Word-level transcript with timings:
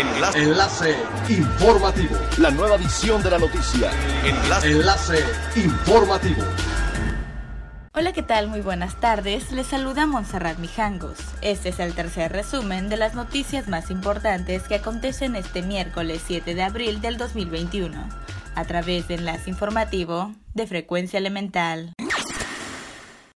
Enlace. 0.00 0.42
Enlace 0.42 0.96
informativo. 1.28 2.16
La 2.38 2.50
nueva 2.50 2.76
edición 2.76 3.22
de 3.22 3.30
la 3.32 3.38
noticia. 3.38 3.90
Enlace. 4.24 4.70
Enlace 4.70 5.24
informativo. 5.56 6.42
Hola, 7.92 8.14
¿qué 8.14 8.22
tal? 8.22 8.48
Muy 8.48 8.62
buenas 8.62 8.98
tardes. 8.98 9.52
Les 9.52 9.66
saluda 9.66 10.06
Montserrat 10.06 10.56
Mijangos. 10.58 11.18
Este 11.42 11.68
es 11.68 11.80
el 11.80 11.92
tercer 11.92 12.32
resumen 12.32 12.88
de 12.88 12.96
las 12.96 13.14
noticias 13.14 13.68
más 13.68 13.90
importantes 13.90 14.62
que 14.62 14.76
acontecen 14.76 15.36
este 15.36 15.60
miércoles 15.60 16.22
7 16.26 16.54
de 16.54 16.62
abril 16.62 17.02
del 17.02 17.18
2021, 17.18 18.08
a 18.54 18.64
través 18.64 19.06
de 19.06 19.16
Enlace 19.16 19.50
Informativo 19.50 20.32
de 20.54 20.66
Frecuencia 20.66 21.18
Elemental. 21.18 21.92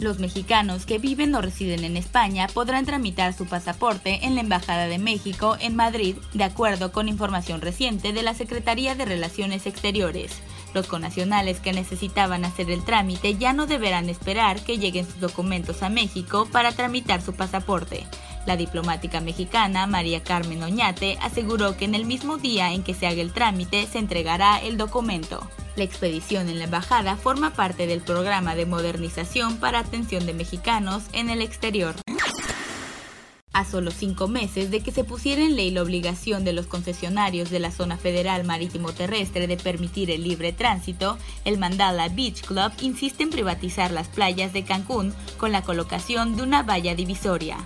Los 0.00 0.18
mexicanos 0.18 0.86
que 0.86 0.98
viven 0.98 1.32
o 1.36 1.40
residen 1.40 1.84
en 1.84 1.96
España 1.96 2.48
podrán 2.52 2.84
tramitar 2.84 3.32
su 3.32 3.46
pasaporte 3.46 4.26
en 4.26 4.34
la 4.34 4.40
Embajada 4.40 4.88
de 4.88 4.98
México 4.98 5.56
en 5.60 5.76
Madrid, 5.76 6.16
de 6.32 6.42
acuerdo 6.42 6.90
con 6.90 7.08
información 7.08 7.60
reciente 7.60 8.12
de 8.12 8.24
la 8.24 8.34
Secretaría 8.34 8.96
de 8.96 9.04
Relaciones 9.04 9.66
Exteriores. 9.66 10.42
Los 10.74 10.88
conacionales 10.88 11.60
que 11.60 11.72
necesitaban 11.72 12.44
hacer 12.44 12.72
el 12.72 12.84
trámite 12.84 13.36
ya 13.36 13.52
no 13.52 13.68
deberán 13.68 14.08
esperar 14.08 14.60
que 14.64 14.78
lleguen 14.78 15.06
sus 15.06 15.20
documentos 15.20 15.84
a 15.84 15.90
México 15.90 16.48
para 16.50 16.72
tramitar 16.72 17.22
su 17.22 17.32
pasaporte. 17.34 18.04
La 18.46 18.56
diplomática 18.56 19.20
mexicana 19.20 19.86
María 19.86 20.24
Carmen 20.24 20.64
Oñate 20.64 21.18
aseguró 21.22 21.76
que 21.76 21.84
en 21.84 21.94
el 21.94 22.04
mismo 22.04 22.36
día 22.36 22.72
en 22.72 22.82
que 22.82 22.94
se 22.94 23.06
haga 23.06 23.22
el 23.22 23.32
trámite 23.32 23.86
se 23.86 24.00
entregará 24.00 24.58
el 24.58 24.76
documento. 24.76 25.48
La 25.76 25.82
expedición 25.82 26.48
en 26.48 26.58
la 26.58 26.66
embajada 26.66 27.16
forma 27.16 27.50
parte 27.50 27.88
del 27.88 28.00
programa 28.00 28.54
de 28.54 28.64
modernización 28.64 29.56
para 29.56 29.80
atención 29.80 30.24
de 30.24 30.32
mexicanos 30.32 31.02
en 31.12 31.30
el 31.30 31.42
exterior. 31.42 31.96
A 33.52 33.64
solo 33.64 33.90
cinco 33.90 34.28
meses 34.28 34.70
de 34.70 34.80
que 34.80 34.92
se 34.92 35.02
pusiera 35.02 35.42
en 35.42 35.56
ley 35.56 35.72
la 35.72 35.82
obligación 35.82 36.44
de 36.44 36.52
los 36.52 36.66
concesionarios 36.66 37.50
de 37.50 37.58
la 37.58 37.72
zona 37.72 37.96
federal 37.96 38.44
marítimo 38.44 38.92
terrestre 38.92 39.48
de 39.48 39.56
permitir 39.56 40.12
el 40.12 40.22
libre 40.22 40.52
tránsito, 40.52 41.18
el 41.44 41.58
Mandala 41.58 42.08
Beach 42.08 42.42
Club 42.42 42.72
insiste 42.80 43.24
en 43.24 43.30
privatizar 43.30 43.90
las 43.90 44.08
playas 44.08 44.52
de 44.52 44.64
Cancún 44.64 45.12
con 45.38 45.50
la 45.50 45.62
colocación 45.62 46.36
de 46.36 46.42
una 46.42 46.62
valla 46.62 46.94
divisoria. 46.94 47.56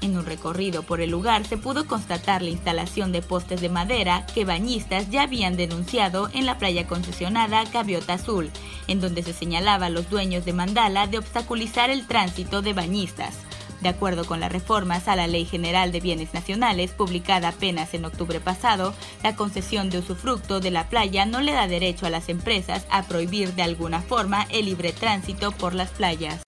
En 0.00 0.16
un 0.16 0.26
recorrido 0.26 0.82
por 0.82 1.00
el 1.00 1.10
lugar 1.10 1.46
se 1.46 1.56
pudo 1.56 1.86
constatar 1.86 2.42
la 2.42 2.50
instalación 2.50 3.12
de 3.12 3.22
postes 3.22 3.60
de 3.60 3.68
madera 3.68 4.26
que 4.34 4.44
bañistas 4.44 5.10
ya 5.10 5.22
habían 5.22 5.56
denunciado 5.56 6.28
en 6.34 6.46
la 6.46 6.58
playa 6.58 6.86
concesionada 6.86 7.64
Gaviota 7.64 8.14
Azul, 8.14 8.50
en 8.86 9.00
donde 9.00 9.22
se 9.22 9.32
señalaba 9.32 9.86
a 9.86 9.90
los 9.90 10.10
dueños 10.10 10.44
de 10.44 10.52
Mandala 10.52 11.06
de 11.06 11.18
obstaculizar 11.18 11.90
el 11.90 12.06
tránsito 12.06 12.60
de 12.60 12.74
bañistas. 12.74 13.38
De 13.80 13.90
acuerdo 13.90 14.24
con 14.24 14.40
las 14.40 14.50
reformas 14.50 15.08
a 15.08 15.16
la 15.16 15.26
Ley 15.26 15.44
General 15.44 15.92
de 15.92 16.00
Bienes 16.00 16.32
Nacionales, 16.32 16.92
publicada 16.92 17.48
apenas 17.48 17.92
en 17.92 18.06
octubre 18.06 18.40
pasado, 18.40 18.94
la 19.22 19.36
concesión 19.36 19.90
de 19.90 19.98
usufructo 19.98 20.60
de 20.60 20.70
la 20.70 20.88
playa 20.88 21.26
no 21.26 21.42
le 21.42 21.52
da 21.52 21.66
derecho 21.66 22.06
a 22.06 22.10
las 22.10 22.30
empresas 22.30 22.86
a 22.90 23.02
prohibir 23.02 23.52
de 23.52 23.62
alguna 23.62 24.00
forma 24.00 24.46
el 24.50 24.66
libre 24.66 24.92
tránsito 24.92 25.52
por 25.52 25.74
las 25.74 25.90
playas 25.90 26.44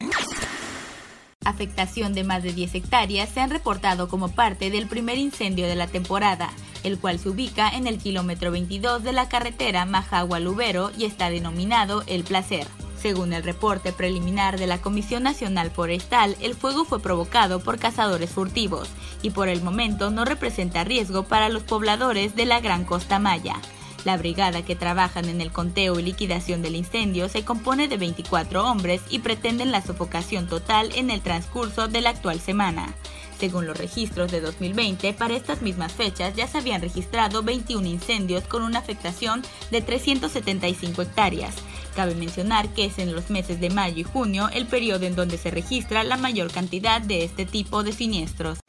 afectación 1.49 2.13
de 2.13 2.25
más 2.25 2.43
de 2.43 2.53
10 2.53 2.75
hectáreas 2.75 3.29
se 3.29 3.41
han 3.41 3.51
reportado 3.51 4.09
como 4.09 4.29
parte 4.29 4.71
del 4.71 4.87
primer 4.87 5.19
incendio 5.19 5.67
de 5.67 5.77
la 5.77 5.87
temporada, 5.87 6.51
el 6.85 6.99
cual 6.99 7.19
se 7.19 7.31
ubica 7.31 7.69
en 7.69 7.87
el 7.87 7.99
kilómetro 7.99 8.51
22 8.51 9.03
de 9.03 9.13
la 9.13 9.29
carretera 9.29 9.87
Majagua-Lubero 9.87 10.91
y 10.97 11.05
está 11.05 11.31
denominado 11.31 12.03
El 12.07 12.25
Placer. 12.25 12.67
Según 13.01 13.33
el 13.33 13.45
reporte 13.45 13.93
preliminar 13.93 14.59
de 14.59 14.67
la 14.67 14.79
Comisión 14.79 15.23
Nacional 15.23 15.71
Forestal, 15.71 16.37
el 16.41 16.55
fuego 16.55 16.85
fue 16.85 17.01
provocado 17.01 17.61
por 17.61 17.79
cazadores 17.79 18.31
furtivos 18.31 18.89
y 19.23 19.31
por 19.31 19.49
el 19.49 19.63
momento 19.63 20.11
no 20.11 20.25
representa 20.25 20.83
riesgo 20.83 21.25
para 21.25 21.49
los 21.49 21.63
pobladores 21.63 22.35
de 22.35 22.47
la 22.47 22.61
Gran 22.61 22.85
Costa 22.85 23.19
Maya. 23.19 23.61
La 24.07 24.17
brigada 24.17 24.63
que 24.63 24.77
trabajan 24.77 25.29
en 25.29 25.41
el 25.41 25.51
conteo 25.51 25.99
y 25.99 26.03
liquidación 26.05 26.63
del 26.63 26.77
incendio 26.77 27.29
se 27.29 27.45
compone 27.45 27.89
de 27.89 27.97
24 27.97 28.65
hombres 28.65 29.03
y 29.11 29.19
pretenden 29.19 29.73
la 29.73 29.83
sofocación 29.83 30.47
total 30.47 30.91
en 30.95 31.11
el 31.11 31.21
transcurso 31.21 31.89
de 31.89 32.03
la 32.03 32.11
actual 32.11 32.39
semana. 32.39 32.95
Según 33.41 33.67
los 33.67 33.77
registros 33.77 34.31
de 34.31 34.41
2020, 34.41 35.13
para 35.15 35.35
estas 35.35 35.61
mismas 35.61 35.93
fechas 35.93 36.37
ya 36.37 36.47
se 36.47 36.59
habían 36.59 36.83
registrado 36.83 37.43
21 37.43 37.85
incendios 37.89 38.45
con 38.45 38.63
una 38.63 38.79
afectación 38.79 39.43
de 39.73 39.83
375 39.83 41.03
hectáreas. 41.03 41.57
Cabe 41.97 42.15
mencionar 42.15 42.69
que 42.75 42.85
es 42.85 43.01
en 43.01 43.13
los 43.13 43.29
meses 43.29 43.59
de 43.59 43.71
mayo 43.71 43.99
y 43.99 44.05
junio 44.05 44.49
el 44.53 44.67
periodo 44.67 45.05
en 45.05 45.17
donde 45.17 45.37
se 45.37 45.51
registra 45.51 46.05
la 46.05 46.17
mayor 46.17 46.53
cantidad 46.53 47.01
de 47.01 47.25
este 47.25 47.45
tipo 47.45 47.83
de 47.83 47.91
siniestros. 47.91 48.61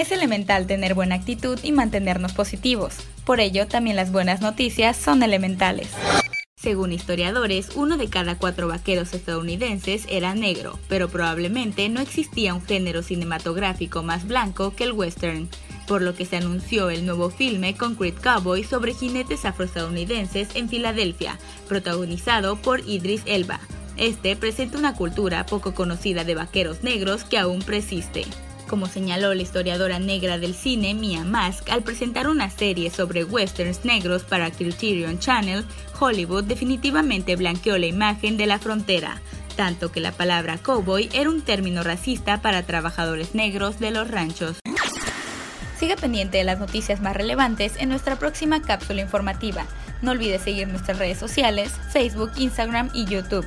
Es 0.00 0.12
elemental 0.12 0.66
tener 0.66 0.94
buena 0.94 1.16
actitud 1.16 1.58
y 1.62 1.72
mantenernos 1.72 2.32
positivos. 2.32 2.96
Por 3.26 3.38
ello, 3.38 3.66
también 3.66 3.96
las 3.96 4.10
buenas 4.10 4.40
noticias 4.40 4.96
son 4.96 5.22
elementales. 5.22 5.88
Según 6.56 6.92
historiadores, 6.92 7.68
uno 7.74 7.98
de 7.98 8.08
cada 8.08 8.38
cuatro 8.38 8.66
vaqueros 8.66 9.12
estadounidenses 9.12 10.06
era 10.08 10.34
negro, 10.34 10.78
pero 10.88 11.10
probablemente 11.10 11.86
no 11.90 12.00
existía 12.00 12.54
un 12.54 12.64
género 12.64 13.02
cinematográfico 13.02 14.02
más 14.02 14.26
blanco 14.26 14.74
que 14.74 14.84
el 14.84 14.92
western, 14.92 15.50
por 15.86 16.00
lo 16.00 16.14
que 16.14 16.24
se 16.24 16.38
anunció 16.38 16.88
el 16.88 17.04
nuevo 17.04 17.28
filme 17.28 17.76
Concrete 17.76 18.22
Cowboy 18.22 18.64
sobre 18.64 18.94
jinetes 18.94 19.44
afroestadounidenses 19.44 20.48
en 20.54 20.70
Filadelfia, 20.70 21.38
protagonizado 21.68 22.56
por 22.56 22.80
Idris 22.88 23.20
Elba. 23.26 23.60
Este 23.98 24.34
presenta 24.34 24.78
una 24.78 24.94
cultura 24.94 25.44
poco 25.44 25.74
conocida 25.74 26.24
de 26.24 26.36
vaqueros 26.36 26.82
negros 26.82 27.24
que 27.24 27.36
aún 27.36 27.60
persiste 27.60 28.24
como 28.70 28.86
señaló 28.86 29.34
la 29.34 29.42
historiadora 29.42 29.98
negra 29.98 30.38
del 30.38 30.54
cine 30.54 30.94
Mia 30.94 31.24
Mask 31.24 31.68
al 31.70 31.82
presentar 31.82 32.28
una 32.28 32.50
serie 32.50 32.88
sobre 32.88 33.24
westerns 33.24 33.84
negros 33.84 34.22
para 34.22 34.52
Criterion 34.52 35.18
Channel, 35.18 35.64
Hollywood 35.98 36.44
definitivamente 36.44 37.34
blanqueó 37.34 37.76
la 37.78 37.86
imagen 37.86 38.36
de 38.36 38.46
la 38.46 38.60
frontera, 38.60 39.20
tanto 39.56 39.90
que 39.90 39.98
la 39.98 40.12
palabra 40.12 40.56
cowboy 40.58 41.08
era 41.12 41.30
un 41.30 41.42
término 41.42 41.82
racista 41.82 42.42
para 42.42 42.62
trabajadores 42.62 43.34
negros 43.34 43.80
de 43.80 43.90
los 43.90 44.08
ranchos. 44.08 44.60
Siga 45.76 45.96
pendiente 45.96 46.38
de 46.38 46.44
las 46.44 46.60
noticias 46.60 47.00
más 47.00 47.16
relevantes 47.16 47.72
en 47.76 47.88
nuestra 47.88 48.20
próxima 48.20 48.62
cápsula 48.62 49.00
informativa. 49.00 49.66
No 50.00 50.12
olvides 50.12 50.42
seguir 50.42 50.68
nuestras 50.68 50.98
redes 50.98 51.18
sociales, 51.18 51.72
Facebook, 51.92 52.30
Instagram 52.36 52.90
y 52.94 53.04
YouTube. 53.06 53.46